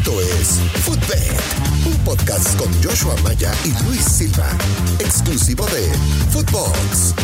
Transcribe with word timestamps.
Esto 0.00 0.18
es 0.22 0.58
Footbed, 0.82 1.30
un 1.84 2.04
podcast 2.06 2.58
con 2.58 2.72
Joshua 2.82 3.14
Maya 3.22 3.52
y 3.66 3.84
Luis 3.84 4.00
Silva, 4.00 4.48
exclusivo 4.98 5.66
de 5.66 5.92
Footbox. 6.30 7.14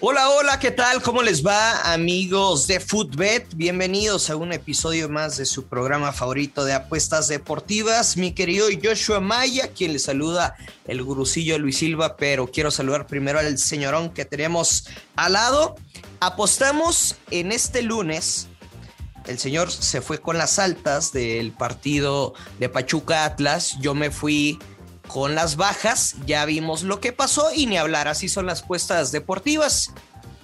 Hola, 0.00 0.30
hola, 0.30 0.58
¿qué 0.58 0.70
tal? 0.70 1.02
¿Cómo 1.02 1.20
les 1.20 1.44
va, 1.46 1.92
amigos 1.92 2.66
de 2.68 2.80
Footbet? 2.80 3.54
Bienvenidos 3.54 4.30
a 4.30 4.36
un 4.36 4.54
episodio 4.54 5.10
más 5.10 5.36
de 5.36 5.44
su 5.44 5.66
programa 5.66 6.10
favorito 6.12 6.64
de 6.64 6.72
apuestas 6.72 7.28
deportivas. 7.28 8.16
Mi 8.16 8.32
querido 8.32 8.68
Joshua 8.82 9.20
Maya, 9.20 9.68
quien 9.74 9.92
le 9.92 9.98
saluda 9.98 10.56
el 10.86 11.02
gurucillo 11.02 11.58
Luis 11.58 11.76
Silva, 11.76 12.16
pero 12.16 12.46
quiero 12.46 12.70
saludar 12.70 13.06
primero 13.06 13.38
al 13.38 13.58
señorón 13.58 14.08
que 14.14 14.24
tenemos 14.24 14.88
al 15.16 15.34
lado. 15.34 15.76
Apostamos 16.20 17.16
en 17.30 17.52
este 17.52 17.82
lunes. 17.82 18.46
El 19.26 19.38
señor 19.38 19.70
se 19.70 20.00
fue 20.00 20.18
con 20.18 20.38
las 20.38 20.58
altas 20.58 21.12
del 21.12 21.52
partido 21.52 22.34
de 22.58 22.68
Pachuca 22.68 23.24
Atlas. 23.24 23.76
Yo 23.80 23.94
me 23.94 24.10
fui 24.10 24.58
con 25.06 25.34
las 25.34 25.56
bajas, 25.56 26.16
ya 26.26 26.44
vimos 26.44 26.82
lo 26.82 27.00
que 27.00 27.12
pasó 27.12 27.48
y 27.54 27.66
ni 27.66 27.76
hablar, 27.76 28.06
así 28.06 28.28
son 28.28 28.46
las 28.46 28.62
puestas 28.62 29.10
deportivas. 29.12 29.92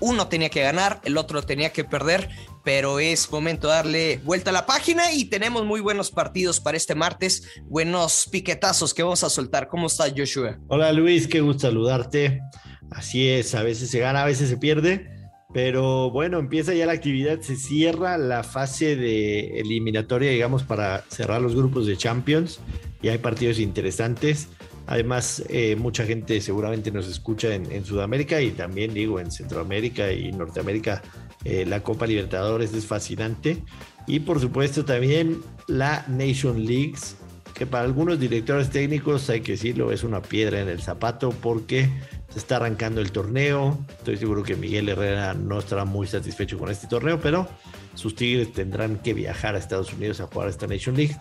Uno 0.01 0.29
tenía 0.29 0.51
que 0.51 0.61
ganar, 0.61 1.01
el 1.05 1.17
otro 1.17 1.43
tenía 1.43 1.73
que 1.73 1.85
perder, 1.85 2.29
pero 2.65 2.99
es 2.99 3.31
momento 3.31 3.69
de 3.69 3.75
darle 3.75 4.21
vuelta 4.25 4.51
a 4.51 4.53
la 4.53 4.67
página 4.67 5.13
y 5.13 5.27
tenemos 5.27 5.65
muy 5.65 5.81
buenos 5.81 6.11
partidos 6.11 6.61
para 6.61 6.77
este 6.77 6.95
martes, 6.95 7.45
buenos 7.63 8.29
piquetazos 8.31 8.93
que 8.93 9.05
vamos 9.05 9.23
a 9.25 9.31
soltar. 9.31 9.69
¿Cómo 9.69 9.87
estás, 9.87 10.13
Joshua? 10.17 10.59
Hola 10.69 10.93
Luis, 10.93 11.29
qué 11.29 11.41
gusto 11.41 11.69
saludarte. 11.69 12.41
Así 12.91 13.29
es, 13.29 13.55
a 13.55 13.63
veces 13.63 13.91
se 13.91 14.01
gana, 14.01 14.23
a 14.23 14.27
veces 14.27 14.49
se 14.49 14.57
pierde, 14.57 15.16
pero 15.57 16.11
bueno, 16.11 16.39
empieza 16.39 16.75
ya 16.75 16.85
la 16.85 16.93
actividad, 16.93 17.41
se 17.41 17.57
cierra 17.57 18.19
la 18.19 18.43
fase 18.43 18.95
de 18.95 19.59
eliminatoria, 19.59 20.31
digamos, 20.31 20.65
para 20.65 21.03
cerrar 21.09 21.41
los 21.41 21.57
grupos 21.57 21.87
de 21.87 21.97
Champions 21.97 22.61
y 23.01 23.09
hay 23.09 23.17
partidos 23.17 23.59
interesantes. 23.59 24.51
Además, 24.87 25.43
eh, 25.49 25.75
mucha 25.77 26.05
gente 26.05 26.43
seguramente 26.43 26.91
nos 26.91 27.09
escucha 27.09 27.55
en, 27.55 27.87
Sudamérica 27.87 28.43
y 28.43 28.51
también 28.51 28.93
digo 28.93 29.19
en 29.19 29.31
Centroamérica 29.31 30.13
y 30.13 30.31
Norteamérica. 30.31 31.01
Eh, 31.43 31.65
la 31.65 31.83
Copa 31.83 32.07
Libertadores 32.07 32.75
es 32.75 32.85
fascinante. 32.85 33.63
Y 34.07 34.21
por 34.21 34.41
supuesto 34.41 34.85
también 34.85 35.41
la 35.69 36.05
Nation 36.07 36.67
Leagues, 36.67 37.17
que 37.55 37.65
para 37.65 37.85
algunos 37.85 38.21
directores 38.21 38.69
técnicos, 38.69 39.31
hay 39.31 39.41
que 39.41 39.53
decirlo, 39.53 39.91
es 39.91 40.05
una 40.05 40.21
piedra 40.21 40.61
en 40.61 40.69
el 40.69 40.83
zapato 40.83 41.31
porque 41.31 41.89
se 42.31 42.39
está 42.39 42.57
arrancando 42.57 43.01
el 43.01 43.13
torneo. 43.13 43.79
Estoy 43.99 44.17
seguro 44.17 44.43
que 44.43 44.57
Miguel 44.57 44.89
Herrera 44.89 45.35
no 45.35 45.59
estará 45.59 45.85
muy 45.85 46.07
satisfecho 46.07 46.59
con 46.59 46.71
este 46.71 46.87
torneo, 46.87 47.21
pero 47.21 47.49
sus 47.95 48.15
Tigres 48.15 48.53
tendrán 48.53 48.99
que 48.99 49.15
viajar 49.15 49.55
a 49.55 49.59
Estados 49.59 49.93
Unidos 49.93 50.21
a 50.21 50.27
jugar 50.27 50.49
esta 50.49 50.67
Nation 50.67 50.97
League. 50.97 51.17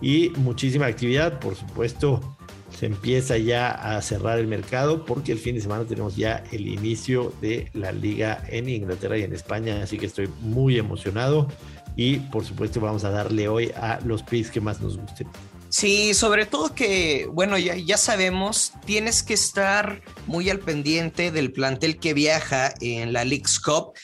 Y 0.00 0.30
muchísima 0.36 0.86
actividad, 0.86 1.38
por 1.40 1.56
supuesto 1.56 2.36
se 2.78 2.86
empieza 2.86 3.36
ya 3.38 3.70
a 3.70 4.00
cerrar 4.02 4.38
el 4.38 4.46
mercado 4.46 5.04
porque 5.04 5.32
el 5.32 5.38
fin 5.38 5.54
de 5.54 5.60
semana 5.60 5.84
tenemos 5.84 6.16
ya 6.16 6.44
el 6.52 6.68
inicio 6.68 7.32
de 7.40 7.70
la 7.74 7.92
liga 7.92 8.44
en 8.48 8.68
Inglaterra 8.68 9.18
y 9.18 9.22
en 9.22 9.32
España, 9.32 9.82
así 9.82 9.98
que 9.98 10.06
estoy 10.06 10.28
muy 10.42 10.78
emocionado 10.78 11.48
y 11.96 12.18
por 12.18 12.44
supuesto 12.44 12.80
vamos 12.80 13.04
a 13.04 13.10
darle 13.10 13.48
hoy 13.48 13.72
a 13.76 13.98
los 14.04 14.22
picks 14.22 14.50
que 14.50 14.60
más 14.60 14.80
nos 14.80 14.96
gusten. 14.96 15.26
Sí, 15.70 16.14
sobre 16.14 16.46
todo 16.46 16.74
que, 16.74 17.28
bueno, 17.32 17.58
ya, 17.58 17.76
ya 17.76 17.98
sabemos, 17.98 18.72
tienes 18.86 19.22
que 19.22 19.34
estar 19.34 20.00
muy 20.28 20.48
al 20.50 20.60
pendiente 20.60 21.32
del 21.32 21.50
plantel 21.52 21.98
que 21.98 22.14
viaja 22.14 22.72
en 22.80 23.12
la 23.12 23.24
League's 23.24 23.58
Cup. 23.58 23.94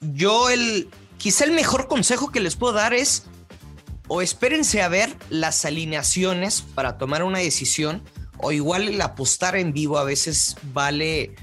Yo 0.00 0.50
el, 0.50 0.88
quizá 1.18 1.44
el 1.44 1.52
mejor 1.52 1.86
consejo 1.86 2.32
que 2.32 2.40
les 2.40 2.56
puedo 2.56 2.72
dar 2.72 2.94
es 2.94 3.24
o 4.08 4.22
espérense 4.22 4.82
a 4.82 4.88
ver 4.88 5.14
las 5.30 5.64
alineaciones 5.64 6.62
para 6.62 6.98
tomar 6.98 7.22
una 7.22 7.38
decisión 7.38 8.02
o 8.38 8.52
igual 8.52 8.88
el 8.88 9.00
apostar 9.00 9.56
en 9.56 9.72
vivo 9.72 9.98
a 9.98 10.04
veces 10.04 10.56
vale, 10.72 11.34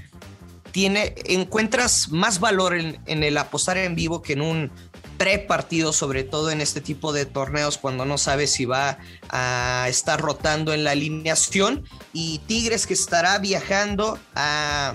tiene, 0.70 1.14
encuentras 1.24 2.10
más 2.10 2.38
valor 2.38 2.76
en, 2.76 2.98
el 3.06 3.38
apostar 3.38 3.78
en 3.78 3.94
vivo 3.94 4.22
que 4.22 4.34
en 4.34 4.42
un 4.42 4.70
pre-partido, 5.18 5.92
sobre 5.92 6.24
todo 6.24 6.50
en 6.50 6.60
este 6.60 6.80
tipo 6.80 7.12
de 7.12 7.26
torneos 7.26 7.78
cuando 7.78 8.04
no 8.04 8.18
sabes 8.18 8.52
si 8.52 8.64
va 8.64 8.98
a 9.28 9.86
estar 9.88 10.20
rotando 10.20 10.72
en 10.72 10.84
la 10.84 10.92
alineación 10.92 11.84
y 12.12 12.38
Tigres 12.46 12.86
que 12.86 12.94
estará 12.94 13.38
viajando 13.38 14.18
a, 14.34 14.94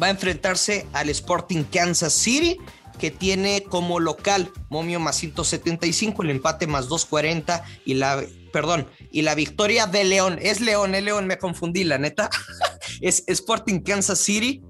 va 0.00 0.06
a 0.08 0.10
enfrentarse 0.10 0.86
al 0.92 1.08
Sporting 1.10 1.64
Kansas 1.64 2.12
City 2.12 2.56
que 2.98 3.10
tiene 3.10 3.62
como 3.62 4.00
local 4.00 4.50
momio 4.70 4.98
más 5.00 5.16
175, 5.16 6.22
el 6.22 6.30
empate 6.30 6.66
más 6.66 6.88
240 6.88 7.62
y 7.84 7.94
la 7.94 8.22
perdón, 8.52 8.88
y 9.12 9.20
la 9.20 9.34
victoria 9.34 9.86
de 9.86 10.04
León. 10.04 10.38
Es 10.40 10.62
León, 10.62 10.94
es 10.94 11.04
León, 11.04 11.26
me 11.26 11.36
confundí, 11.36 11.84
la 11.84 11.98
neta. 11.98 12.30
es 13.02 13.22
Sporting 13.26 13.80
Kansas 13.80 14.18
City 14.18 14.62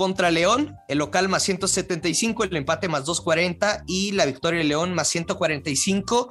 contra 0.00 0.30
León, 0.30 0.78
el 0.88 0.96
local 0.96 1.28
más 1.28 1.42
175, 1.42 2.44
el 2.44 2.56
empate 2.56 2.88
más 2.88 3.04
240 3.04 3.84
y 3.86 4.12
la 4.12 4.24
victoria 4.24 4.60
de 4.60 4.64
León 4.64 4.94
más 4.94 5.08
145. 5.08 6.30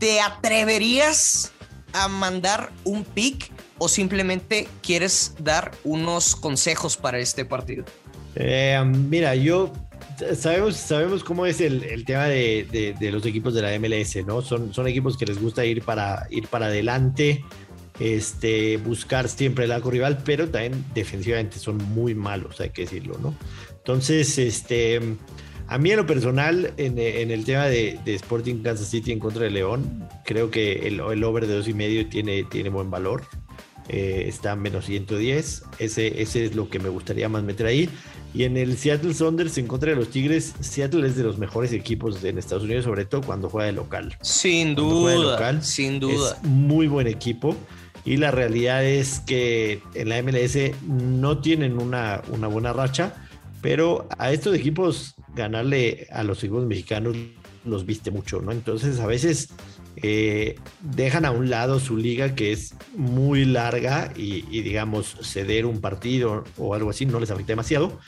¿Te 0.00 0.20
atreverías 0.20 1.52
a 1.92 2.08
mandar 2.08 2.72
un 2.82 3.04
pick 3.04 3.52
o 3.78 3.86
simplemente 3.86 4.66
quieres 4.82 5.36
dar 5.38 5.70
unos 5.84 6.34
consejos 6.34 6.96
para 6.96 7.20
este 7.20 7.44
partido? 7.44 7.84
Eh, 8.34 8.82
mira, 8.84 9.36
yo 9.36 9.72
sabemos, 10.36 10.74
sabemos 10.74 11.22
cómo 11.22 11.46
es 11.46 11.60
el, 11.60 12.04
tema 12.04 12.24
de, 12.24 12.96
los 13.00 13.24
equipos 13.24 13.54
de 13.54 13.62
la 13.62 13.78
MLS, 13.78 14.16
¿no? 14.26 14.42
Son, 14.42 14.74
son 14.74 14.88
equipos 14.88 15.16
que 15.16 15.26
les 15.26 15.40
gusta 15.40 15.64
ir 15.64 15.84
para, 15.84 16.26
ir 16.28 16.48
para 16.48 16.66
adelante, 16.66 17.44
este, 18.00 18.78
buscar 18.78 19.28
siempre 19.28 19.66
el 19.66 19.72
arco 19.72 19.90
rival, 19.90 20.22
pero 20.24 20.48
también 20.48 20.84
defensivamente 20.94 21.58
son 21.58 21.76
muy 21.76 22.14
malos, 22.14 22.60
hay 22.60 22.70
que 22.70 22.82
decirlo, 22.82 23.18
¿no? 23.20 23.34
Entonces, 23.76 24.38
este, 24.38 25.00
a 25.68 25.78
mí 25.78 25.90
en 25.90 25.98
lo 25.98 26.06
personal, 26.06 26.72
en, 26.78 26.98
el 26.98 27.44
tema 27.44 27.66
de, 27.66 28.00
Sporting 28.06 28.62
Kansas 28.62 28.88
City 28.88 29.12
en 29.12 29.20
contra 29.20 29.44
de 29.44 29.50
León, 29.50 30.08
creo 30.24 30.50
que 30.50 30.88
el, 30.88 31.00
over 31.00 31.46
de 31.46 31.54
dos 31.54 31.68
y 31.68 31.74
medio 31.74 32.08
tiene, 32.08 32.42
tiene 32.44 32.70
buen 32.70 32.90
valor. 32.90 33.22
Eh, 33.88 34.26
está 34.28 34.54
menos 34.54 34.86
110. 34.86 35.64
Ese, 35.78 36.22
ese 36.22 36.44
es 36.44 36.54
lo 36.54 36.68
que 36.68 36.78
me 36.78 36.88
gustaría 36.88 37.28
más 37.28 37.42
meter 37.42 37.66
ahí. 37.66 37.88
Y 38.32 38.44
en 38.44 38.56
el 38.56 38.76
Seattle 38.76 39.12
Saunders 39.14 39.58
en 39.58 39.66
contra 39.66 39.90
de 39.90 39.96
los 39.96 40.10
Tigres, 40.10 40.54
Seattle 40.60 41.06
es 41.06 41.16
de 41.16 41.24
los 41.24 41.38
mejores 41.38 41.72
equipos 41.72 42.22
en 42.22 42.38
Estados 42.38 42.62
Unidos, 42.62 42.84
sobre 42.84 43.04
todo 43.04 43.22
cuando 43.22 43.48
juega 43.48 43.66
de 43.66 43.72
local. 43.72 44.16
Sin 44.22 44.76
duda, 44.76 45.60
sin 45.62 45.98
duda. 45.98 46.36
Es 46.40 46.48
muy 46.48 46.86
buen 46.86 47.08
equipo. 47.08 47.56
Y 48.04 48.16
la 48.16 48.30
realidad 48.30 48.84
es 48.84 49.20
que 49.20 49.82
en 49.94 50.08
la 50.08 50.22
MLS 50.22 50.56
no 50.86 51.40
tienen 51.40 51.78
una, 51.78 52.22
una 52.28 52.48
buena 52.48 52.72
racha, 52.72 53.14
pero 53.60 54.08
a 54.18 54.32
estos 54.32 54.54
equipos 54.54 55.14
ganarle 55.34 56.06
a 56.10 56.22
los 56.22 56.42
equipos 56.42 56.66
mexicanos 56.66 57.16
los 57.64 57.84
viste 57.84 58.10
mucho, 58.10 58.40
¿no? 58.40 58.52
Entonces 58.52 59.00
a 59.00 59.06
veces 59.06 59.50
eh, 59.96 60.56
dejan 60.80 61.24
a 61.24 61.30
un 61.30 61.50
lado 61.50 61.78
su 61.78 61.96
liga 61.96 62.34
que 62.34 62.52
es 62.52 62.74
muy 62.96 63.44
larga 63.44 64.12
y, 64.16 64.42
digamos 64.62 65.16
ceder 65.22 65.66
un 65.66 65.80
partido 65.80 66.44
o 66.56 66.74
algo 66.74 66.90
así 66.90 67.04
no 67.04 67.20
les 67.20 67.30
afecta 67.30 67.52
demasiado 67.52 67.98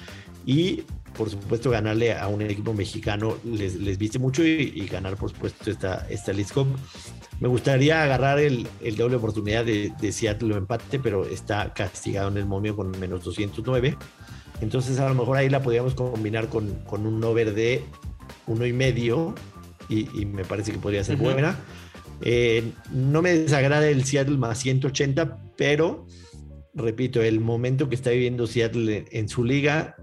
y 0.47 0.84
por 1.17 1.31
supuesto 1.31 1.71
ganarle 1.71 2.15
a 2.15 2.28
un 2.28 2.43
equipo 2.43 2.73
mexicano 2.73 3.37
les, 3.45 3.77
les 3.77 3.99
viste 3.99 4.19
mucho 4.19 4.45
y, 4.45 4.87
ganar 4.91 5.17
por 5.17 5.31
supuesto 5.31 5.71
esta, 5.71 6.06
esta 6.09 6.33
Cup. 6.53 6.69
Me 7.41 7.49
gustaría 7.49 8.03
agarrar 8.03 8.39
el, 8.39 8.67
doble 8.97 9.17
oportunidad 9.17 9.65
de, 9.65 9.93
de 10.00 10.12
Seattle 10.12 10.56
empate, 10.56 10.99
pero 10.99 11.27
está 11.27 11.73
castigado 11.75 12.28
en 12.28 12.37
el 12.37 12.47
momio 12.47 12.77
con 12.77 12.91
menos 12.99 13.25
209. 13.25 13.97
Entonces 14.61 14.99
a 15.00 15.09
lo 15.09 15.15
mejor 15.15 15.37
ahí 15.37 15.49
la 15.49 15.62
podríamos 15.62 15.95
combinar 15.95 16.49
con, 16.49 16.71
con 16.84 17.06
un 17.06 17.23
over 17.25 17.55
de 17.55 17.83
uno 18.47 18.65
y 18.65 18.73
medio 18.73 19.34
y, 19.89 20.25
me 20.25 20.44
parece 20.44 20.73
que 20.73 20.79
podría 20.79 21.05
ser 21.05 21.17
buena. 21.17 21.58
Eh, 22.23 22.73
no 22.93 23.20
me 23.20 23.37
desagrada 23.37 23.88
el 23.88 24.05
Seattle 24.05 24.38
más 24.38 24.58
180, 24.58 25.38
pero 25.56 26.06
repito, 26.75 27.23
el 27.23 27.41
momento 27.41 27.88
que 27.88 27.94
está 27.94 28.11
viviendo 28.11 28.47
Seattle 28.47 29.05
en, 29.11 29.29
su 29.29 29.44
liga 29.44 29.97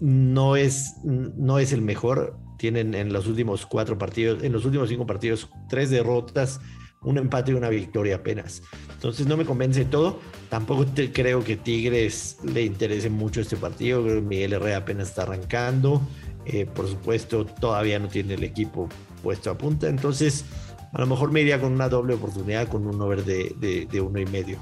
no 0.00 0.56
es, 0.56 0.94
no 1.04 1.58
es 1.58 1.72
el 1.72 1.82
mejor. 1.82 2.38
Tienen 2.58 2.94
en 2.94 3.12
los 3.12 3.26
últimos 3.26 3.66
cuatro 3.66 3.98
partidos, 3.98 4.42
en 4.42 4.52
los 4.52 4.64
últimos 4.64 4.88
cinco 4.88 5.06
partidos, 5.06 5.50
tres 5.68 5.90
derrotas, 5.90 6.60
un 7.02 7.18
empate 7.18 7.52
y 7.52 7.54
una 7.54 7.68
victoria 7.68 8.16
apenas. 8.16 8.62
Entonces 8.94 9.26
no 9.26 9.36
me 9.36 9.44
convence 9.44 9.84
todo. 9.84 10.18
Tampoco 10.48 10.86
creo 11.12 11.44
que 11.44 11.56
Tigres 11.56 12.38
le 12.42 12.64
interese 12.64 13.10
mucho 13.10 13.40
este 13.40 13.56
partido. 13.56 14.02
Miguel 14.02 14.54
Herrera 14.54 14.78
apenas 14.78 15.08
está 15.08 15.22
arrancando. 15.22 16.00
Eh, 16.46 16.66
por 16.66 16.88
supuesto, 16.88 17.44
todavía 17.44 17.98
no 17.98 18.08
tiene 18.08 18.34
el 18.34 18.44
equipo 18.44 18.88
puesto 19.22 19.50
a 19.50 19.58
punta. 19.58 19.88
Entonces, 19.88 20.44
a 20.92 21.00
lo 21.00 21.06
mejor 21.06 21.32
me 21.32 21.42
iría 21.42 21.60
con 21.60 21.72
una 21.72 21.88
doble 21.88 22.14
oportunidad 22.14 22.68
con 22.68 22.86
un 22.86 23.00
over 23.00 23.24
de, 23.24 23.86
de, 23.90 24.00
uno 24.00 24.18
y 24.18 24.26
medio. 24.26 24.58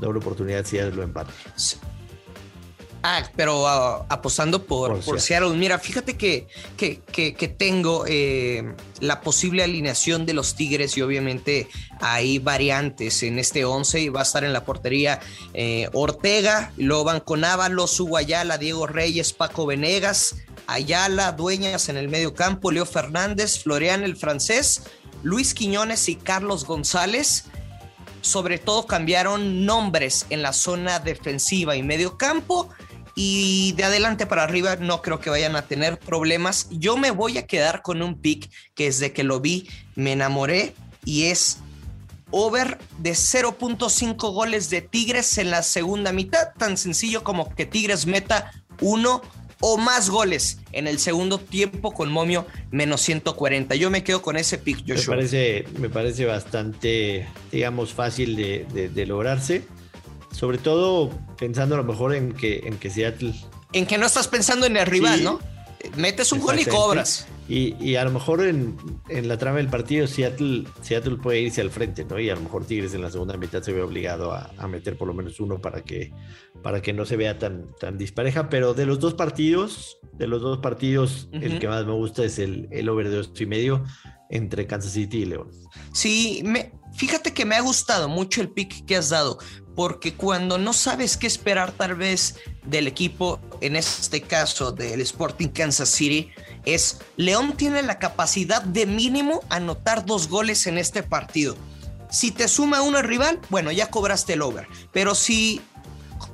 Doble 0.00 0.18
oportunidad 0.18 0.64
si 0.64 0.76
ya 0.76 0.86
lo 0.86 1.02
empate. 1.02 1.32
Ah, 3.06 3.22
pero 3.36 3.68
ah, 3.68 4.06
apostando 4.08 4.64
por, 4.64 4.98
por, 5.00 5.20
Seattle. 5.20 5.50
Mira, 5.50 5.78
fíjate 5.78 6.16
que, 6.16 6.46
que, 6.78 7.54
tengo 7.58 8.06
eh, 8.08 8.74
la 9.00 9.20
posible 9.20 9.62
alineación 9.62 10.24
de 10.24 10.32
los 10.32 10.54
Tigres 10.54 10.96
y 10.96 11.02
obviamente 11.02 11.68
hay 12.00 12.38
variantes 12.38 13.22
en 13.22 13.38
este 13.38 13.66
11 13.66 14.00
y 14.00 14.08
va 14.08 14.20
a 14.20 14.22
estar 14.22 14.42
en 14.42 14.54
la 14.54 14.64
portería 14.64 15.20
eh, 15.52 15.90
Ortega, 15.92 16.72
luego 16.78 17.04
van 17.04 17.20
con 17.20 17.44
Ábalos, 17.44 18.02
Ayala, 18.16 18.56
Diego 18.56 18.86
Reyes, 18.86 19.34
Paco 19.34 19.66
Venegas, 19.66 20.36
Ayala, 20.66 21.32
Dueñas 21.32 21.90
en 21.90 21.98
el 21.98 22.08
medio 22.08 22.32
campo, 22.32 22.72
Leo 22.72 22.86
Fernández, 22.86 23.62
Florian 23.62 24.02
el 24.02 24.16
francés, 24.16 24.84
Luis 25.22 25.52
Quiñones 25.52 26.08
y 26.08 26.16
Carlos 26.16 26.64
González. 26.64 27.44
Sobre 28.22 28.56
todo 28.56 28.86
cambiaron 28.86 29.66
nombres 29.66 30.24
en 30.30 30.40
la 30.40 30.54
zona 30.54 31.00
defensiva 31.00 31.76
y 31.76 31.82
medio 31.82 32.16
campo 32.16 32.70
y 33.14 33.72
de 33.72 33.84
adelante 33.84 34.26
para 34.26 34.42
arriba 34.42 34.76
no 34.76 35.02
creo 35.02 35.20
que 35.20 35.30
vayan 35.30 35.56
a 35.56 35.62
tener 35.62 35.98
problemas. 35.98 36.68
Yo 36.70 36.96
me 36.96 37.10
voy 37.10 37.38
a 37.38 37.46
quedar 37.46 37.82
con 37.82 38.02
un 38.02 38.18
pick 38.18 38.50
que 38.74 38.84
desde 38.84 39.12
que 39.12 39.22
lo 39.22 39.40
vi 39.40 39.68
me 39.94 40.12
enamoré 40.12 40.74
y 41.04 41.24
es 41.24 41.58
over 42.30 42.78
de 42.98 43.12
0.5 43.12 44.32
goles 44.32 44.68
de 44.70 44.82
Tigres 44.82 45.38
en 45.38 45.50
la 45.50 45.62
segunda 45.62 46.12
mitad, 46.12 46.48
tan 46.58 46.76
sencillo 46.76 47.22
como 47.22 47.54
que 47.54 47.66
Tigres 47.66 48.06
meta 48.06 48.50
uno 48.80 49.22
o 49.60 49.78
más 49.78 50.10
goles 50.10 50.58
en 50.72 50.88
el 50.88 50.98
segundo 50.98 51.38
tiempo 51.38 51.92
con 51.92 52.10
momio 52.10 52.46
menos 52.72 53.00
140. 53.02 53.76
Yo 53.76 53.88
me 53.88 54.02
quedo 54.02 54.20
con 54.20 54.36
ese 54.36 54.58
pick, 54.58 54.80
Joshua. 54.80 55.14
Me 55.14 55.22
parece, 55.22 55.64
me 55.78 55.88
parece 55.88 56.24
bastante, 56.24 57.28
digamos, 57.52 57.92
fácil 57.92 58.34
de, 58.34 58.90
de 58.92 59.06
lograrse. 59.06 59.62
Sobre 60.34 60.58
todo 60.58 61.10
pensando 61.38 61.76
a 61.76 61.78
lo 61.78 61.84
mejor 61.84 62.14
en 62.14 62.32
que, 62.32 62.62
en 62.64 62.76
que 62.76 62.90
Seattle. 62.90 63.32
En 63.72 63.86
que 63.86 63.98
no 63.98 64.06
estás 64.06 64.26
pensando 64.26 64.66
en 64.66 64.76
el 64.76 64.84
rival, 64.84 65.22
¿no? 65.22 65.38
Metes 65.96 66.32
un 66.32 66.40
gol 66.40 66.58
y 66.58 66.64
cobras. 66.64 67.26
Y, 67.46 67.96
a 67.96 68.04
lo 68.04 68.10
mejor 68.10 68.42
en, 68.42 68.76
la 69.08 69.36
trama 69.36 69.58
del 69.58 69.68
partido 69.68 70.06
Seattle, 70.06 70.64
Seattle 70.80 71.16
puede 71.16 71.40
irse 71.40 71.60
al 71.60 71.70
frente, 71.70 72.04
¿no? 72.04 72.18
Y 72.18 72.30
a 72.30 72.34
lo 72.34 72.40
mejor 72.40 72.64
Tigres 72.64 72.94
en 72.94 73.02
la 73.02 73.10
segunda 73.10 73.36
mitad 73.36 73.62
se 73.62 73.72
ve 73.72 73.82
obligado 73.82 74.32
a, 74.32 74.50
meter 74.66 74.96
por 74.96 75.08
lo 75.08 75.14
menos 75.14 75.38
uno 75.40 75.58
para 75.58 75.82
que, 75.82 76.12
para 76.62 76.80
que 76.80 76.94
no 76.94 77.04
se 77.04 77.16
vea 77.16 77.38
tan, 77.38 77.66
tan 77.78 77.98
dispareja. 77.98 78.48
Pero 78.48 78.72
de 78.72 78.86
los 78.86 78.98
dos 78.98 79.14
partidos, 79.14 79.98
de 80.14 80.26
los 80.26 80.40
dos 80.40 80.58
partidos, 80.58 81.28
el 81.32 81.58
que 81.58 81.68
más 81.68 81.84
me 81.84 81.92
gusta 81.92 82.24
es 82.24 82.38
el, 82.38 82.66
el 82.70 82.88
over 82.88 83.10
de 83.10 83.16
dos 83.16 83.32
y 83.38 83.46
medio 83.46 83.84
entre 84.30 84.66
Kansas 84.66 84.92
City 84.92 85.18
y 85.18 85.24
León. 85.26 85.50
Sí, 85.92 86.42
me, 86.44 86.72
fíjate 86.94 87.32
que 87.32 87.44
me 87.44 87.56
ha 87.56 87.60
gustado 87.60 88.08
mucho 88.08 88.40
el 88.40 88.48
pick 88.48 88.84
que 88.84 88.96
has 88.96 89.10
dado, 89.10 89.38
porque 89.74 90.14
cuando 90.14 90.58
no 90.58 90.72
sabes 90.72 91.16
qué 91.16 91.26
esperar 91.26 91.72
tal 91.72 91.94
vez 91.94 92.36
del 92.64 92.86
equipo, 92.86 93.40
en 93.66 93.76
este 93.76 94.20
caso 94.20 94.72
del 94.72 95.00
Sporting 95.00 95.48
Kansas 95.48 95.88
City, 95.88 96.30
es 96.64 96.98
León 97.16 97.56
tiene 97.56 97.82
la 97.82 97.98
capacidad 97.98 98.62
de 98.62 98.86
mínimo 98.86 99.40
anotar 99.48 100.04
dos 100.04 100.28
goles 100.28 100.66
en 100.66 100.78
este 100.78 101.02
partido. 101.02 101.56
Si 102.10 102.30
te 102.30 102.46
suma 102.46 102.82
uno 102.82 102.98
el 102.98 103.04
rival, 103.04 103.40
bueno, 103.48 103.72
ya 103.72 103.90
cobraste 103.90 104.34
el 104.34 104.42
over. 104.42 104.68
Pero 104.92 105.14
si 105.14 105.60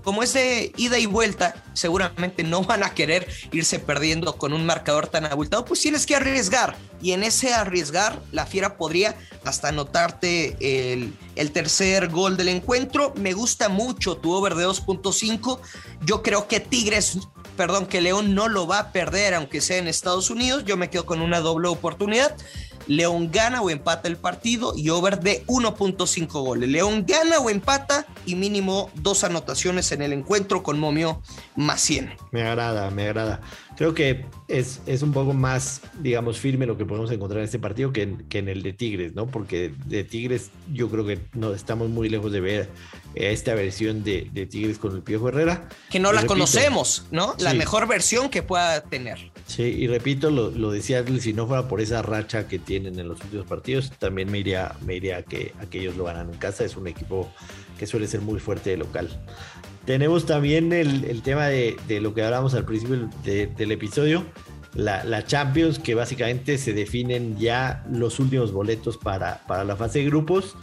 como 0.02 0.22
es 0.22 0.32
de 0.32 0.72
ida 0.76 0.98
y 0.98 1.06
vuelta, 1.06 1.54
seguramente 1.74 2.42
no 2.42 2.62
van 2.62 2.82
a 2.82 2.94
querer 2.94 3.26
irse 3.52 3.78
perdiendo 3.78 4.36
con 4.36 4.52
un 4.52 4.66
marcador 4.66 5.06
tan 5.06 5.24
abultado, 5.26 5.64
pues 5.64 5.80
tienes 5.80 6.06
que 6.06 6.16
arriesgar. 6.16 6.76
Y 7.02 7.12
en 7.12 7.22
ese 7.22 7.54
arriesgar, 7.54 8.20
la 8.30 8.46
fiera 8.46 8.76
podría 8.76 9.16
hasta 9.44 9.68
anotarte 9.68 10.56
el, 10.92 11.14
el 11.36 11.50
tercer 11.52 12.08
gol 12.08 12.36
del 12.36 12.48
encuentro. 12.48 13.14
Me 13.16 13.32
gusta 13.32 13.68
mucho 13.68 14.16
tu 14.16 14.32
over 14.32 14.54
de 14.54 14.66
2.5. 14.66 15.60
Yo 16.04 16.22
creo 16.22 16.46
que 16.46 16.60
Tigres 16.60 17.18
perdón, 17.56 17.84
que 17.84 18.00
León 18.00 18.34
no 18.34 18.48
lo 18.48 18.66
va 18.66 18.78
a 18.78 18.92
perder, 18.92 19.34
aunque 19.34 19.60
sea 19.60 19.76
en 19.76 19.86
Estados 19.86 20.30
Unidos. 20.30 20.64
Yo 20.64 20.78
me 20.78 20.88
quedo 20.88 21.04
con 21.04 21.20
una 21.20 21.40
doble 21.40 21.68
oportunidad. 21.68 22.34
León 22.90 23.30
gana 23.30 23.62
o 23.62 23.70
empata 23.70 24.08
el 24.08 24.16
partido 24.16 24.72
y 24.76 24.88
over 24.88 25.20
de 25.20 25.44
1.5 25.46 26.26
goles. 26.42 26.68
León 26.68 27.04
gana 27.06 27.38
o 27.38 27.48
empata 27.48 28.04
y 28.26 28.34
mínimo 28.34 28.90
dos 28.96 29.22
anotaciones 29.22 29.92
en 29.92 30.02
el 30.02 30.12
encuentro 30.12 30.64
con 30.64 30.80
momio 30.80 31.22
más 31.54 31.80
100. 31.82 32.12
Me 32.32 32.42
agrada, 32.42 32.90
me 32.90 33.04
agrada. 33.04 33.42
Creo 33.76 33.94
que 33.94 34.26
es, 34.48 34.80
es 34.86 35.02
un 35.02 35.12
poco 35.12 35.32
más, 35.34 35.82
digamos, 36.00 36.38
firme 36.38 36.66
lo 36.66 36.76
que 36.76 36.84
podemos 36.84 37.12
encontrar 37.12 37.38
en 37.38 37.44
este 37.44 37.60
partido 37.60 37.92
que 37.92 38.02
en, 38.02 38.28
que 38.28 38.38
en 38.38 38.48
el 38.48 38.64
de 38.64 38.72
Tigres, 38.72 39.14
¿no? 39.14 39.28
Porque 39.28 39.72
de 39.86 40.02
Tigres 40.02 40.50
yo 40.72 40.90
creo 40.90 41.06
que 41.06 41.20
no 41.32 41.54
estamos 41.54 41.88
muy 41.90 42.08
lejos 42.08 42.32
de 42.32 42.40
ver 42.40 42.68
esta 43.14 43.54
versión 43.54 44.02
de, 44.02 44.28
de 44.32 44.46
Tigres 44.46 44.78
con 44.78 44.96
el 44.96 45.02
Piojo 45.02 45.28
Herrera. 45.28 45.68
Que 45.90 46.00
no 46.00 46.12
la 46.12 46.26
conocemos, 46.26 47.06
¿no? 47.12 47.36
La 47.38 47.54
mejor 47.54 47.86
versión 47.86 48.30
que 48.30 48.42
pueda 48.42 48.82
tener. 48.82 49.29
Sí, 49.50 49.64
y 49.64 49.88
repito, 49.88 50.30
lo, 50.30 50.52
lo 50.52 50.70
decía, 50.70 51.04
si 51.18 51.32
no 51.32 51.44
fuera 51.44 51.66
por 51.66 51.80
esa 51.80 52.02
racha 52.02 52.46
que 52.46 52.60
tienen 52.60 53.00
en 53.00 53.08
los 53.08 53.20
últimos 53.24 53.46
partidos, 53.46 53.90
también 53.98 54.30
me 54.30 54.38
iría, 54.38 54.76
me 54.86 54.94
iría 54.94 55.16
a, 55.16 55.22
que, 55.22 55.52
a 55.58 55.66
que 55.66 55.80
ellos 55.80 55.96
lo 55.96 56.04
ganan 56.04 56.30
en 56.32 56.38
casa. 56.38 56.64
Es 56.64 56.76
un 56.76 56.86
equipo 56.86 57.28
que 57.76 57.88
suele 57.88 58.06
ser 58.06 58.20
muy 58.20 58.38
fuerte 58.38 58.70
de 58.70 58.76
local. 58.76 59.08
Tenemos 59.86 60.24
también 60.24 60.72
el, 60.72 61.04
el 61.04 61.22
tema 61.22 61.48
de, 61.48 61.76
de, 61.88 62.00
lo 62.00 62.14
que 62.14 62.22
hablábamos 62.22 62.54
al 62.54 62.64
principio 62.64 63.10
del 63.24 63.72
episodio, 63.72 64.24
la, 64.74 65.02
la, 65.02 65.24
Champions, 65.24 65.80
que 65.80 65.96
básicamente 65.96 66.56
se 66.56 66.72
definen 66.72 67.36
ya 67.36 67.84
los 67.90 68.20
últimos 68.20 68.52
boletos 68.52 68.98
para, 68.98 69.44
para 69.48 69.64
la 69.64 69.74
fase 69.74 69.98
de 69.98 70.04
grupos. 70.04 70.54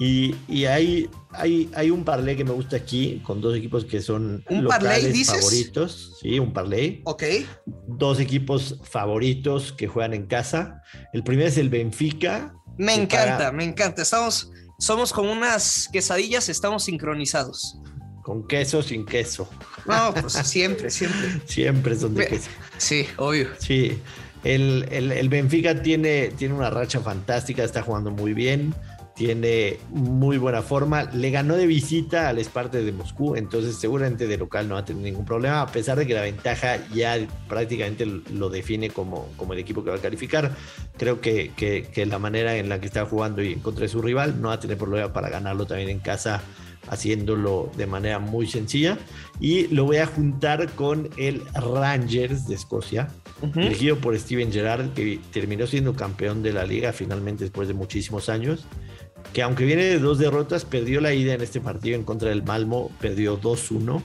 Y, 0.00 0.34
y 0.48 0.64
hay, 0.64 1.10
hay, 1.30 1.70
hay, 1.74 1.90
un 1.90 2.04
parlay 2.06 2.34
que 2.34 2.42
me 2.42 2.52
gusta 2.52 2.76
aquí 2.76 3.20
con 3.22 3.42
dos 3.42 3.54
equipos 3.54 3.84
que 3.84 4.00
son 4.00 4.42
¿Un 4.48 4.64
locales 4.64 5.26
favoritos. 5.26 6.16
Sí, 6.22 6.38
un 6.38 6.54
parlay. 6.54 7.02
Ok. 7.04 7.22
Dos 7.86 8.18
equipos 8.18 8.80
favoritos 8.82 9.74
que 9.74 9.88
juegan 9.88 10.14
en 10.14 10.26
casa. 10.26 10.82
El 11.12 11.22
primero 11.22 11.48
es 11.50 11.58
el 11.58 11.68
Benfica. 11.68 12.54
Me 12.78 12.94
encanta, 12.94 13.52
me 13.52 13.62
encanta. 13.62 14.00
Estamos, 14.00 14.50
somos 14.78 15.12
como 15.12 15.32
unas 15.32 15.90
quesadillas, 15.92 16.48
estamos 16.48 16.84
sincronizados. 16.84 17.76
Con 18.22 18.48
queso, 18.48 18.82
sin 18.82 19.04
queso. 19.04 19.50
No, 19.84 20.14
pues 20.14 20.32
siempre, 20.44 20.88
siempre. 20.88 21.42
siempre 21.44 21.94
son 21.94 22.14
de 22.14 22.26
queso. 22.26 22.48
Sí, 22.78 23.06
obvio. 23.18 23.48
Sí. 23.58 23.98
El, 24.44 24.86
el, 24.90 25.12
el 25.12 25.28
Benfica 25.28 25.82
tiene, 25.82 26.28
tiene 26.28 26.54
una 26.54 26.70
racha 26.70 27.00
fantástica, 27.00 27.62
está 27.62 27.82
jugando 27.82 28.10
muy 28.10 28.32
bien 28.32 28.74
tiene 29.20 29.76
muy 29.90 30.38
buena 30.38 30.62
forma. 30.62 31.02
Le 31.12 31.30
ganó 31.30 31.54
de 31.54 31.66
visita 31.66 32.30
al 32.30 32.38
Esparta 32.38 32.78
de 32.78 32.90
Moscú, 32.90 33.36
entonces 33.36 33.76
seguramente 33.76 34.26
de 34.26 34.38
local 34.38 34.66
no 34.66 34.76
va 34.76 34.80
a 34.80 34.84
tener 34.86 35.02
ningún 35.02 35.26
problema, 35.26 35.60
a 35.60 35.66
pesar 35.66 35.98
de 35.98 36.06
que 36.06 36.14
la 36.14 36.22
ventaja 36.22 36.78
ya 36.94 37.18
prácticamente 37.46 38.06
lo 38.06 38.48
define 38.48 38.88
como, 38.88 39.28
como 39.36 39.52
el 39.52 39.58
equipo 39.58 39.84
que 39.84 39.90
va 39.90 39.96
a 39.96 40.00
calificar. 40.00 40.52
Creo 40.96 41.20
que, 41.20 41.50
que, 41.54 42.06
la 42.06 42.18
manera 42.18 42.56
en 42.56 42.70
la 42.70 42.80
que 42.80 42.86
está 42.86 43.04
jugando 43.04 43.42
y 43.42 43.56
contra 43.56 43.86
su 43.88 44.00
rival 44.00 44.40
no 44.40 44.48
va 44.48 44.54
a 44.54 44.60
tener 44.60 44.78
problema 44.78 45.12
para 45.12 45.28
ganarlo 45.28 45.66
también 45.66 45.90
en 45.90 46.00
casa 46.00 46.40
haciéndolo 46.88 47.70
de 47.76 47.86
manera 47.86 48.20
muy 48.20 48.46
sencilla. 48.46 48.96
Y 49.38 49.66
lo 49.66 49.84
voy 49.84 49.98
a 49.98 50.06
juntar 50.06 50.70
con 50.70 51.10
el 51.18 51.42
Rangers 51.52 52.48
de 52.48 52.54
Escocia, 52.54 53.08
dirigido 53.54 53.98
por 53.98 54.18
Steven 54.18 54.50
Gerrard, 54.50 54.94
que 54.94 55.20
terminó 55.30 55.66
siendo 55.66 55.94
campeón 55.94 56.42
de 56.42 56.54
la 56.54 56.64
liga 56.64 56.94
finalmente 56.94 57.44
después 57.44 57.68
de 57.68 57.74
muchísimos 57.74 58.30
años 58.30 58.66
que 59.32 59.42
aunque 59.42 59.64
viene 59.64 59.84
de 59.84 59.98
dos 59.98 60.18
derrotas, 60.18 60.64
perdió 60.64 61.00
la 61.00 61.14
ida 61.14 61.34
en 61.34 61.40
este 61.40 61.60
partido 61.60 61.96
en 61.96 62.04
contra 62.04 62.30
del 62.30 62.42
Malmo, 62.42 62.90
perdió 63.00 63.40
2-1, 63.40 64.02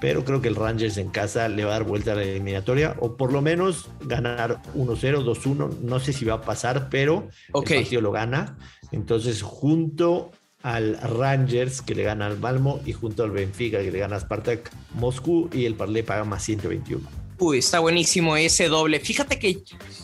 pero 0.00 0.24
creo 0.24 0.40
que 0.40 0.48
el 0.48 0.54
Rangers 0.54 0.96
en 0.96 1.10
casa 1.10 1.48
le 1.48 1.64
va 1.64 1.70
a 1.70 1.78
dar 1.78 1.84
vuelta 1.84 2.12
a 2.12 2.16
la 2.16 2.22
eliminatoria, 2.22 2.94
o 3.00 3.16
por 3.16 3.32
lo 3.32 3.42
menos 3.42 3.90
ganar 4.00 4.62
1-0, 4.74 5.24
2-1, 5.24 5.78
no 5.80 6.00
sé 6.00 6.12
si 6.12 6.24
va 6.24 6.34
a 6.34 6.42
pasar, 6.42 6.88
pero 6.88 7.28
el 7.54 7.62
partido 7.64 8.00
lo 8.00 8.12
gana. 8.12 8.56
Entonces, 8.92 9.42
junto 9.42 10.30
al 10.62 10.98
Rangers 11.00 11.82
que 11.82 11.94
le 11.94 12.02
gana 12.02 12.26
al 12.26 12.38
Malmo 12.38 12.80
y 12.84 12.92
junto 12.92 13.22
al 13.22 13.30
Benfica 13.30 13.80
que 13.80 13.92
le 13.92 13.98
gana 13.98 14.16
a 14.16 14.20
Spartak 14.20 14.70
Moscú 14.94 15.48
y 15.52 15.66
el 15.66 15.74
Parlé 15.74 16.02
paga 16.02 16.24
más 16.24 16.42
121. 16.44 17.17
Uy, 17.38 17.58
está 17.58 17.78
buenísimo 17.78 18.36
ese 18.36 18.68
doble. 18.68 18.98
Fíjate 18.98 19.38
que, 19.38 19.62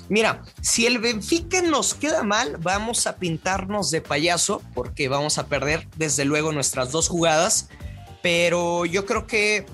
mira, 0.09 0.43
si 0.62 0.87
el 0.87 0.99
Benfica 0.99 1.62
nos 1.62 1.95
queda 1.95 2.23
mal, 2.23 2.59
vamos 2.61 3.09
a 3.09 3.17
pintarnos 3.17 3.91
de 3.91 4.00
payaso 4.00 4.62
porque 4.73 5.09
vamos 5.09 5.38
a 5.38 5.47
perder 5.47 5.88
desde 5.97 6.25
luego 6.25 6.53
nuestras 6.53 6.93
dos 6.93 7.09
jugadas, 7.09 7.69
pero 8.23 8.87
yo 8.87 9.05
creo 9.05 9.26
que 9.26 9.67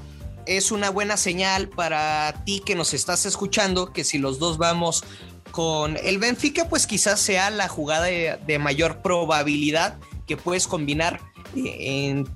es 0.47 0.73
una 0.73 0.89
buena 0.89 1.19
señal 1.19 1.69
para 1.69 2.43
ti 2.47 2.63
que 2.65 2.75
nos 2.75 2.95
estás 2.95 3.27
escuchando, 3.27 3.93
que 3.93 4.05
si 4.05 4.19
los 4.19 4.39
dos 4.39 4.57
vamos 4.57 5.05
con 5.51 5.99
el 6.03 6.19
Benfica, 6.19 6.69
pues 6.69 6.87
quizás 6.87 7.21
sea 7.21 7.51
la 7.51 7.69
jugada 7.69 8.07
de, 8.07 8.59
mayor 8.59 9.03
probabilidad 9.03 9.99
que 10.27 10.37
puedes 10.39 10.67
combinar 10.67 11.21
eh, 11.55 12.09
en, 12.09 12.29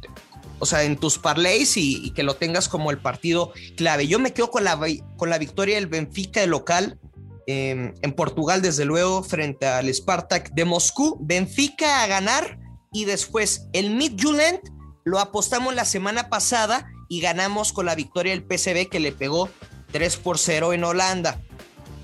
o 0.58 0.66
sea, 0.66 0.84
en 0.84 0.96
tus 0.96 1.18
parlays 1.18 1.76
y, 1.76 2.10
que 2.12 2.22
lo 2.22 2.36
tengas 2.36 2.68
como 2.68 2.90
el 2.90 2.98
partido 2.98 3.52
clave. 3.76 4.06
Yo 4.06 4.18
me 4.18 4.32
quedo 4.32 4.50
con 4.50 4.64
la, 4.64 4.78
con 5.16 5.30
la 5.30 5.38
victoria 5.38 5.76
del 5.76 5.86
Benfica 5.86 6.40
de 6.40 6.46
local 6.46 6.98
em, 7.46 7.94
en 8.02 8.12
Portugal, 8.12 8.62
desde 8.62 8.84
luego, 8.84 9.22
frente 9.22 9.66
al 9.66 9.92
Spartak 9.92 10.52
de 10.52 10.64
Moscú. 10.64 11.18
Benfica 11.20 12.02
a 12.02 12.06
ganar 12.06 12.58
y 12.92 13.04
después 13.04 13.66
el 13.72 13.90
Midtjylland 13.90 14.60
lo 15.04 15.18
apostamos 15.18 15.74
la 15.74 15.84
semana 15.84 16.28
pasada 16.28 16.86
y 17.08 17.20
ganamos 17.20 17.72
con 17.72 17.86
la 17.86 17.94
victoria 17.94 18.32
del 18.32 18.46
PSV 18.46 18.88
que 18.88 19.00
le 19.00 19.12
pegó 19.12 19.50
3 19.92 20.16
por 20.16 20.38
0 20.38 20.72
en 20.72 20.84
Holanda. 20.84 21.40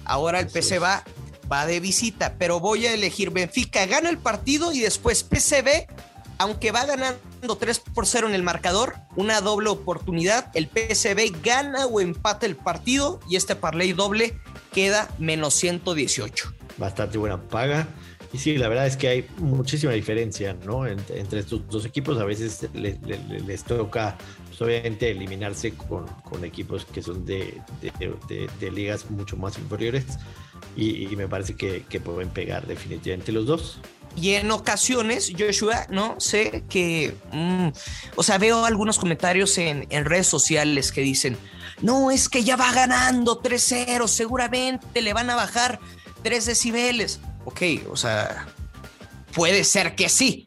Ahora 0.05 0.41
el 0.41 0.51
PSV 0.51 0.83
va, 0.83 1.05
va 1.51 1.67
de 1.67 1.81
visita, 1.81 2.37
pero 2.39 2.61
voy 2.61 2.87
a 2.87 2.93
elegir 2.93 3.31
Benfica, 3.31 3.87
gana 3.87 4.11
el 4.11 4.19
partido 4.19 4.73
y 4.73 4.81
después 4.81 5.25
PSV, 5.25 5.87
aunque 6.39 6.73
va 6.73 6.85
ganando 6.85 7.30
3 7.41 7.81
por 7.81 8.07
0 8.07 8.29
en 8.29 8.35
el 8.35 8.43
marcador, 8.43 8.97
una 9.17 9.41
doble 9.41 9.71
oportunidad, 9.71 10.51
el 10.55 10.69
PSV 10.69 11.43
gana 11.43 11.87
o 11.87 12.01
empata 12.01 12.47
el 12.47 12.57
partido 12.57 13.21
y 13.29 13.37
este 13.37 13.57
parlay 13.57 13.93
doble 13.93 14.39
queda 14.73 15.09
menos 15.19 15.55
118. 15.55 16.53
Bastante 16.79 17.19
buena 17.19 17.41
paga. 17.41 17.89
Y 18.33 18.39
sí, 18.39 18.57
la 18.57 18.69
verdad 18.69 18.87
es 18.87 18.97
que 18.97 19.09
hay 19.09 19.27
muchísima 19.39 19.93
diferencia, 19.93 20.57
¿no? 20.65 20.87
Entre, 20.87 21.41
estos 21.41 21.67
dos 21.69 21.85
equipos 21.85 22.17
a 22.19 22.25
veces 22.25 22.69
les, 22.75 23.65
toca, 23.65 24.17
pues, 24.47 24.63
obviamente, 24.63 25.11
eliminarse 25.11 25.73
con, 25.73 26.07
equipos 26.45 26.85
que 26.85 27.03
son 27.03 27.27
de, 27.27 27.61
ligas 28.73 29.11
mucho 29.11 29.37
más 29.37 29.59
inferiores 29.59 30.05
y, 30.77 31.09
me 31.17 31.27
parece 31.27 31.57
que, 31.57 32.01
pueden 32.01 32.29
pegar 32.29 32.67
definitivamente 32.69 33.33
los 33.33 33.47
dos. 33.47 33.81
Y 34.17 34.35
en 34.35 34.51
ocasiones, 34.51 35.33
Joshua, 35.39 35.87
no 35.89 36.19
sé 36.19 36.65
que, 36.69 37.15
mm, 37.33 37.69
o 38.17 38.23
sea, 38.23 38.39
veo 38.39 38.65
algunos 38.65 38.99
comentarios 38.99 39.57
en, 39.59 39.87
en 39.91 40.05
redes 40.05 40.27
sociales 40.27 40.93
que 40.93 41.01
dicen, 41.01 41.39
no, 41.81 42.11
es 42.11 42.29
que 42.29 42.45
ya 42.45 42.57
va 42.57 42.73
ganando 42.73 43.41
3-0, 43.41 44.07
seguramente 44.09 45.01
le 45.01 45.13
van 45.13 45.31
a 45.31 45.37
bajar 45.37 45.81
3 46.23 46.45
decibeles 46.45 47.21
ok, 47.45 47.63
o 47.91 47.97
sea, 47.97 48.47
puede 49.35 49.65
ser 49.65 49.95
que 49.95 50.09
sí, 50.09 50.47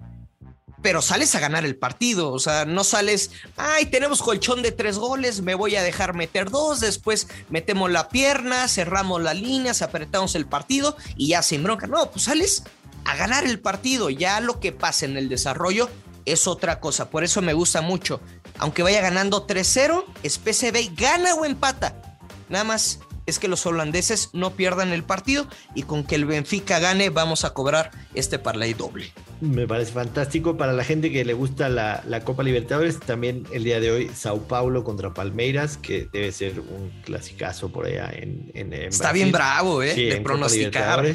pero 0.82 1.01
sales 1.01 1.34
a 1.36 1.39
ganar 1.39 1.65
el 1.65 1.75
partido, 1.75 2.32
o 2.32 2.39
sea, 2.39 2.65
no 2.65 2.84
sales, 2.84 3.32
ay, 3.55 3.86
tenemos 3.86 4.22
colchón 4.22 4.62
de 4.62 4.72
tres 4.72 4.98
goles, 4.98 5.41
me 5.41 5.55
voy 5.55 5.75
a 5.75 5.84
dejar 5.84 6.13
meter 6.13 6.50
dos, 6.50 6.79
después 6.79 7.27
metemos 7.50 7.89
la 7.91 8.10
pierna, 8.10 8.67
cerramos 8.67 9.22
las 9.22 9.39
líneas, 9.39 9.82
apretamos 9.82 10.36
el 10.36 10.46
partido 10.46 10.98
y 11.15 11.29
ya 11.29 11.41
sin 11.41 11.63
bronca. 11.63 11.88
No, 11.88 12.12
pues 12.12 12.25
sales 12.25 12.63
a 13.05 13.15
ganar 13.15 13.45
el 13.45 13.60
partido, 13.60 14.10
ya 14.10 14.39
lo 14.39 14.60
que 14.60 14.72
pasa 14.72 15.05
en 15.05 15.17
el 15.17 15.29
desarrollo 15.29 15.89
es 16.25 16.48
otra 16.48 16.79
cosa, 16.79 17.10
por 17.10 17.24
eso 17.24 17.41
me 17.41 17.53
gusta 17.53 17.81
mucho. 17.81 18.22
Aunque 18.60 18.83
vaya 18.83 19.01
ganando 19.01 19.48
3-0, 19.48 20.05
es 20.24 20.38
PCB, 20.38 20.95
gana 20.95 21.33
o 21.36 21.45
empata. 21.45 22.19
Nada 22.50 22.63
más 22.63 23.00
es 23.25 23.39
que 23.39 23.48
los 23.48 23.65
holandeses 23.65 24.29
no 24.33 24.51
pierdan 24.51 24.91
el 24.91 25.03
partido 25.03 25.48
y 25.75 25.83
con 25.83 26.03
que 26.03 26.15
el 26.15 26.25
Benfica 26.25 26.79
gane 26.79 27.10
vamos 27.10 27.45
a 27.45 27.53
cobrar 27.53 27.91
este 28.13 28.38
parlay 28.38 28.74
doble. 28.74 29.12
Me 29.41 29.67
parece 29.67 29.91
fantástico 29.91 30.55
para 30.57 30.72
la 30.74 30.83
gente 30.83 31.12
que 31.12 31.25
le 31.25 31.33
gusta 31.33 31.67
la, 31.67 32.22
Copa 32.24 32.43
Libertadores. 32.43 33.00
También 33.00 33.45
el 33.51 33.63
día 33.63 33.79
de 33.79 33.91
hoy 33.91 34.12
Sao 34.13 34.43
Paulo 34.43 34.83
contra 34.83 35.13
Palmeiras, 35.13 35.77
que 35.77 36.07
debe 36.12 36.31
ser 36.31 36.60
un 36.60 36.91
clasicazo 37.03 37.69
por 37.69 37.86
allá 37.86 38.10
en, 38.13 38.51
Está 38.74 39.12
bien 39.12 39.31
bravo, 39.31 39.83
¿eh? 39.83 39.93
de 39.93 40.22
pronosticar. 40.22 41.05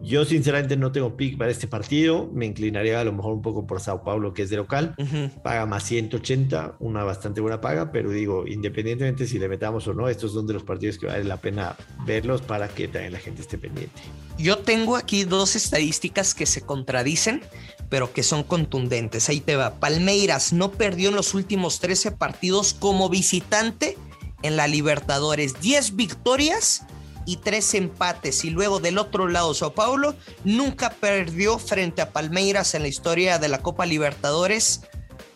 Yo 0.00 0.24
sinceramente 0.24 0.76
no 0.76 0.92
tengo 0.92 1.16
pick 1.16 1.36
para 1.36 1.50
este 1.50 1.66
partido, 1.66 2.30
me 2.32 2.46
inclinaría 2.46 3.00
a 3.00 3.04
lo 3.04 3.12
mejor 3.12 3.32
un 3.32 3.42
poco 3.42 3.66
por 3.66 3.80
Sao 3.80 4.04
Paulo, 4.04 4.32
que 4.32 4.42
es 4.42 4.50
de 4.50 4.56
local, 4.56 4.94
paga 5.42 5.66
más 5.66 5.82
180, 5.84 6.76
una 6.78 7.02
bastante 7.02 7.40
buena 7.40 7.60
paga, 7.60 7.90
pero 7.90 8.10
digo, 8.10 8.46
independientemente 8.46 9.26
si 9.26 9.38
le 9.38 9.48
metamos 9.48 9.88
o 9.88 9.94
no, 9.94 10.08
estos 10.08 10.32
son 10.32 10.46
de 10.46 10.54
los 10.54 10.62
partidos 10.62 10.98
que 10.98 11.06
vale 11.06 11.24
la 11.24 11.38
pena 11.38 11.76
verlos 12.06 12.42
para 12.42 12.68
que 12.68 12.86
también 12.86 13.12
la 13.12 13.18
gente 13.18 13.42
esté 13.42 13.58
pendiente. 13.58 14.00
Yo 14.38 14.58
tengo 14.58 14.96
aquí 14.96 15.24
dos 15.24 15.56
estadísticas 15.56 16.32
que 16.32 16.46
se 16.46 16.60
contradicen, 16.60 17.42
pero 17.88 18.12
que 18.12 18.22
son 18.22 18.44
contundentes. 18.44 19.28
Ahí 19.28 19.40
te 19.40 19.56
va. 19.56 19.80
Palmeiras 19.80 20.52
no 20.52 20.70
perdió 20.70 21.08
en 21.08 21.16
los 21.16 21.34
últimos 21.34 21.80
13 21.80 22.12
partidos 22.12 22.72
como 22.72 23.08
visitante 23.08 23.96
en 24.42 24.56
la 24.56 24.68
Libertadores. 24.68 25.60
10 25.60 25.96
victorias 25.96 26.86
y 27.28 27.36
tres 27.36 27.74
empates. 27.74 28.42
Y 28.46 28.50
luego 28.50 28.80
del 28.80 28.96
otro 28.96 29.28
lado, 29.28 29.52
Sao 29.52 29.74
Paulo 29.74 30.16
nunca 30.44 30.88
perdió 30.88 31.58
frente 31.58 32.00
a 32.00 32.10
Palmeiras 32.10 32.74
en 32.74 32.80
la 32.80 32.88
historia 32.88 33.38
de 33.38 33.50
la 33.50 33.58
Copa 33.58 33.84
Libertadores. 33.84 34.80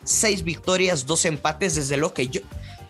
Seis 0.03 0.43
victorias, 0.43 1.05
dos 1.05 1.27
empates, 1.27 1.75
desde 1.75 1.99
lo 1.99 2.15
que 2.15 2.29
yo 2.29 2.41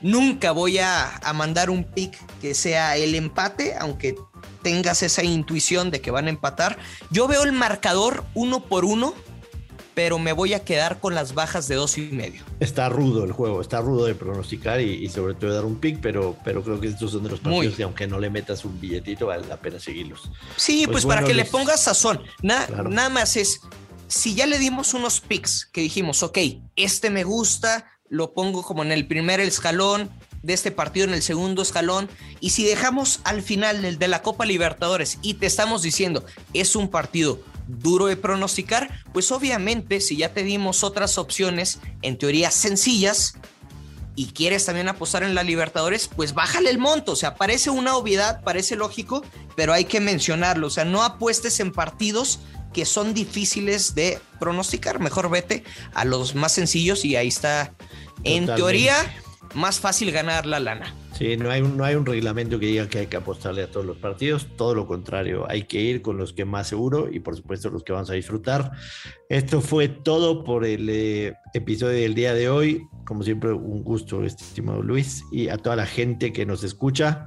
nunca 0.02 0.52
voy 0.52 0.78
a, 0.78 1.16
a 1.16 1.32
mandar 1.32 1.68
un 1.68 1.82
pick 1.82 2.16
que 2.40 2.54
sea 2.54 2.96
el 2.96 3.16
empate, 3.16 3.74
aunque 3.76 4.14
tengas 4.62 5.02
esa 5.02 5.24
intuición 5.24 5.90
de 5.90 6.00
que 6.00 6.12
van 6.12 6.28
a 6.28 6.30
empatar. 6.30 6.78
Yo 7.10 7.26
veo 7.26 7.42
el 7.42 7.50
marcador 7.50 8.24
uno 8.34 8.60
por 8.60 8.84
uno 8.84 9.14
pero 9.94 10.18
me 10.18 10.32
voy 10.32 10.54
a 10.54 10.64
quedar 10.64 11.00
con 11.00 11.14
las 11.14 11.34
bajas 11.34 11.68
de 11.68 11.74
dos 11.74 11.98
y 11.98 12.02
medio. 12.02 12.42
Está 12.60 12.88
rudo 12.88 13.24
el 13.24 13.32
juego, 13.32 13.60
está 13.60 13.80
rudo 13.80 14.06
de 14.06 14.14
pronosticar 14.14 14.80
y, 14.80 15.08
sobre 15.08 15.34
todo 15.34 15.50
de 15.50 15.56
dar 15.56 15.64
un 15.64 15.76
pick, 15.76 16.00
pero, 16.00 16.36
pero 16.44 16.62
creo 16.62 16.80
que 16.80 16.88
estos 16.88 17.12
son 17.12 17.24
de 17.24 17.30
los 17.30 17.40
partidos 17.40 17.76
que 17.76 17.82
aunque 17.82 18.06
no 18.06 18.18
le 18.18 18.30
metas 18.30 18.64
un 18.64 18.80
billetito, 18.80 19.26
vale 19.26 19.46
la 19.46 19.58
pena 19.58 19.78
seguirlos. 19.78 20.30
Sí, 20.56 20.82
pues, 20.86 21.04
pues 21.04 21.06
para 21.06 21.26
que 21.26 21.34
le 21.34 21.44
pongas 21.44 21.82
sazón. 21.84 22.22
Nada 22.42 23.08
más 23.08 23.36
es, 23.36 23.60
si 24.08 24.34
ya 24.34 24.46
le 24.46 24.58
dimos 24.58 24.94
unos 24.94 25.20
picks 25.20 25.66
que 25.66 25.80
dijimos, 25.80 26.22
ok, 26.22 26.38
este 26.76 27.10
me 27.10 27.24
gusta, 27.24 27.86
lo 28.08 28.32
pongo 28.32 28.62
como 28.62 28.82
en 28.82 28.92
el 28.92 29.06
primer 29.06 29.40
escalón, 29.40 30.10
de 30.42 30.54
este 30.54 30.70
partido 30.70 31.06
en 31.06 31.14
el 31.14 31.22
segundo 31.22 31.62
escalón. 31.62 32.08
Y 32.40 32.50
si 32.50 32.64
dejamos 32.64 33.20
al 33.24 33.42
final 33.42 33.84
el 33.84 33.98
de 33.98 34.08
la 34.08 34.22
Copa 34.22 34.44
Libertadores 34.44 35.18
y 35.22 35.34
te 35.34 35.46
estamos 35.46 35.82
diciendo 35.82 36.24
es 36.52 36.76
un 36.76 36.88
partido 36.88 37.40
duro 37.66 38.06
de 38.06 38.16
pronosticar, 38.16 39.04
pues 39.12 39.30
obviamente 39.32 40.00
si 40.00 40.16
ya 40.16 40.32
te 40.32 40.42
dimos 40.42 40.84
otras 40.84 41.18
opciones, 41.18 41.80
en 42.02 42.18
teoría 42.18 42.50
sencillas, 42.50 43.34
y 44.14 44.26
quieres 44.26 44.66
también 44.66 44.88
apostar 44.88 45.22
en 45.22 45.34
la 45.34 45.42
Libertadores, 45.42 46.08
pues 46.08 46.34
bájale 46.34 46.70
el 46.70 46.78
monto. 46.78 47.12
O 47.12 47.16
sea, 47.16 47.34
parece 47.34 47.70
una 47.70 47.96
obviedad, 47.96 48.42
parece 48.42 48.76
lógico, 48.76 49.24
pero 49.56 49.72
hay 49.72 49.86
que 49.86 50.00
mencionarlo. 50.00 50.66
O 50.66 50.70
sea, 50.70 50.84
no 50.84 51.02
apuestes 51.02 51.60
en 51.60 51.72
partidos 51.72 52.40
que 52.74 52.84
son 52.84 53.14
difíciles 53.14 53.94
de 53.94 54.20
pronosticar. 54.38 55.00
Mejor 55.00 55.30
vete 55.30 55.64
a 55.94 56.04
los 56.04 56.34
más 56.34 56.52
sencillos 56.52 57.04
y 57.04 57.16
ahí 57.16 57.28
está, 57.28 57.74
en 58.24 58.46
teoría, 58.46 58.96
más 59.54 59.80
fácil 59.80 60.10
ganar 60.10 60.44
la 60.46 60.60
lana. 60.60 60.94
No 61.38 61.50
hay, 61.50 61.62
un, 61.62 61.76
no 61.76 61.84
hay 61.84 61.94
un 61.94 62.04
reglamento 62.04 62.58
que 62.58 62.66
diga 62.66 62.88
que 62.88 62.98
hay 62.98 63.06
que 63.06 63.16
apostarle 63.16 63.62
a 63.62 63.70
todos 63.70 63.86
los 63.86 63.96
partidos, 63.96 64.48
todo 64.56 64.74
lo 64.74 64.88
contrario, 64.88 65.46
hay 65.48 65.62
que 65.64 65.80
ir 65.80 66.02
con 66.02 66.16
los 66.16 66.32
que 66.32 66.44
más 66.44 66.66
seguro 66.66 67.08
y 67.12 67.20
por 67.20 67.36
supuesto 67.36 67.70
los 67.70 67.84
que 67.84 67.92
vamos 67.92 68.10
a 68.10 68.14
disfrutar. 68.14 68.72
Esto 69.28 69.60
fue 69.60 69.88
todo 69.88 70.42
por 70.42 70.64
el 70.64 70.88
eh, 70.90 71.34
episodio 71.54 72.00
del 72.00 72.16
día 72.16 72.34
de 72.34 72.48
hoy. 72.48 72.82
Como 73.04 73.22
siempre, 73.22 73.52
un 73.52 73.84
gusto, 73.84 74.24
estimado 74.24 74.82
Luis, 74.82 75.22
y 75.30 75.48
a 75.48 75.58
toda 75.58 75.76
la 75.76 75.86
gente 75.86 76.32
que 76.32 76.44
nos 76.44 76.64
escucha, 76.64 77.24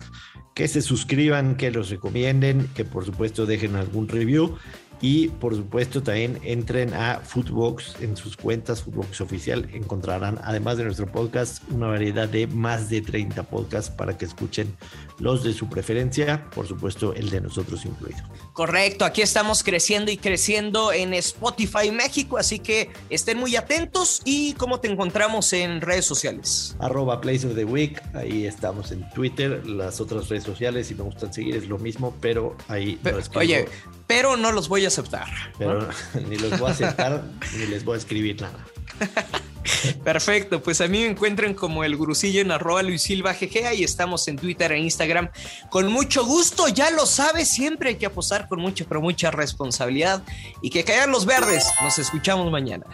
que 0.56 0.68
se 0.68 0.82
suscriban, 0.82 1.56
que 1.56 1.72
los 1.72 1.90
recomienden, 1.90 2.70
que 2.76 2.84
por 2.84 3.06
supuesto 3.06 3.46
dejen 3.46 3.76
algún 3.76 4.10
review 4.10 4.58
y 5.06 5.28
por 5.28 5.56
supuesto 5.56 6.02
también 6.02 6.40
entren 6.44 6.92
a 6.96 7.20
Footbox 7.20 7.98
en 8.02 8.18
sus 8.18 8.36
cuentas, 8.36 8.82
Footbox 8.82 9.22
oficial. 9.22 9.70
Encontrarán, 9.72 10.40
además 10.44 10.78
de 10.78 10.86
nuestro 10.86 11.06
podcast, 11.06 11.62
una 11.70 11.86
variedad 11.86 12.28
de 12.28 12.48
más 12.48 12.90
de 12.90 13.04
30 13.04 13.44
podcasts 13.44 13.92
para 13.92 14.18
que 14.18 14.26
escuchen 14.26 14.76
los 15.20 15.44
de 15.44 15.54
su 15.54 15.70
preferencia, 15.70 16.50
por 16.56 16.68
supuesto 16.68 17.14
el 17.14 17.30
de 17.30 17.40
nosotros 17.40 17.86
incluido. 17.86 18.18
Correcto, 18.54 19.06
aquí 19.06 19.22
estamos 19.22 19.64
creciendo 19.64 20.10
y 20.10 20.18
creciendo 20.18 20.92
en 20.92 21.14
Spotify 21.14 21.92
México, 21.92 22.40
así 22.40 22.58
que 22.58 22.90
estén 23.12 23.38
muy 23.38 23.56
atentos 23.56 24.24
y 24.26 24.54
cómo 24.54 24.80
te 24.80 24.92
encontramos 24.92 25.54
en 25.54 25.82
redes 25.82 26.06
sociales. 26.06 26.76
Arroba 26.80 27.22
Place 27.22 27.46
of 27.46 27.54
the 27.54 27.66
Week, 27.66 28.02
ahí 28.16 28.48
estamos 28.48 28.92
en 28.92 29.08
Twitter, 29.12 29.68
las 29.68 30.02
otras 30.02 30.30
redes 30.30 30.46
sociales, 30.46 30.88
si 30.88 30.96
me 30.96 31.04
gustan 31.04 31.32
seguir 31.32 31.58
es 31.58 31.68
lo 31.68 31.78
mismo, 31.78 32.16
pero 32.22 32.58
ahí... 32.70 33.00
oye, 33.36 33.68
pero 34.08 34.38
no 34.38 34.52
los 34.52 34.68
voy 34.68 34.86
a 34.86 34.88
aceptar. 34.88 35.28
Pero 35.58 35.88
ni 36.30 36.38
los 36.38 36.60
voy 36.60 36.70
a 36.70 36.74
aceptar 36.74 37.24
ni 37.58 37.66
les 37.68 37.84
voy 37.84 37.96
a 37.96 37.98
escribir 37.98 38.42
nada. 38.42 38.66
Perfecto, 40.04 40.62
pues 40.62 40.80
a 40.82 40.88
mí 40.88 41.00
me 41.00 41.08
encuentran 41.08 41.54
como 41.54 41.84
el 41.84 41.96
gurusillo 41.96 42.42
en 42.42 42.52
arroba 42.52 42.84
Luis 42.84 43.02
Silva 43.02 43.34
GG 43.34 43.74
y 43.76 43.84
estamos 43.84 44.28
en 44.28 44.38
Twitter 44.38 44.72
e 44.72 44.80
Instagram 44.80 45.30
con 45.70 45.92
mucho 45.92 46.26
gusto, 46.26 46.68
ya 46.68 46.92
lo 46.92 47.06
sabes, 47.06 47.50
siempre 47.50 47.90
hay 47.90 47.96
que 47.96 48.06
apostar 48.06 48.48
con 48.48 48.60
mucha, 48.60 48.86
pero 48.88 49.02
mucha 49.02 49.32
responsabilidad 49.32 50.24
y 50.62 50.70
que 50.70 50.84
caigan 50.84 51.12
los 51.12 51.26
verdes, 51.26 51.66
nos 51.82 51.98
escuchamos 51.98 52.52
mañana. 52.52 52.86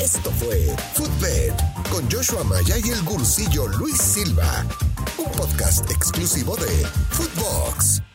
Esto 0.00 0.30
fue 0.32 0.74
Footbed 0.94 1.52
con 1.90 2.10
Joshua 2.10 2.44
Maya 2.44 2.76
y 2.84 2.90
el 2.90 3.02
gurusillo 3.02 3.66
Luis 3.68 3.96
Silva, 3.96 4.66
un 5.16 5.30
podcast 5.32 5.90
exclusivo 5.90 6.54
de 6.56 6.86
Footbox. 7.10 8.05